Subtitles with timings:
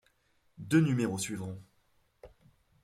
[0.57, 1.61] Deux numéros suivront.